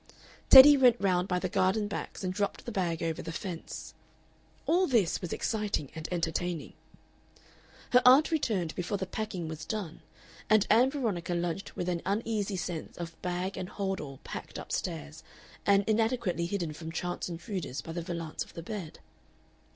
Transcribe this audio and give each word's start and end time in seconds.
Teddy 0.49 0.75
went 0.77 0.95
round 0.99 1.27
by 1.27 1.37
the 1.37 1.47
garden 1.47 1.87
backs 1.87 2.23
and 2.23 2.33
dropped 2.33 2.65
the 2.65 2.71
bag 2.71 3.03
over 3.03 3.21
the 3.21 3.31
fence. 3.31 3.93
All 4.65 4.87
this 4.87 5.21
was 5.21 5.31
exciting 5.31 5.91
and 5.93 6.09
entertaining. 6.11 6.73
Her 7.91 8.01
aunt 8.03 8.31
returned 8.31 8.73
before 8.73 8.97
the 8.97 9.05
packing 9.05 9.47
was 9.47 9.63
done, 9.63 10.01
and 10.49 10.65
Ann 10.71 10.89
Veronica 10.89 11.35
lunched 11.35 11.75
with 11.75 11.87
an 11.87 12.01
uneasy 12.03 12.57
sense 12.57 12.97
of 12.97 13.21
bag 13.21 13.55
and 13.57 13.69
hold 13.69 14.01
all 14.01 14.19
packed 14.23 14.57
up 14.57 14.71
stairs 14.71 15.21
and 15.67 15.83
inadequately 15.85 16.47
hidden 16.47 16.73
from 16.73 16.91
chance 16.91 17.29
intruders 17.29 17.83
by 17.83 17.91
the 17.91 18.01
valance 18.01 18.43
of 18.43 18.53
the 18.55 18.63
bed. 18.63 18.97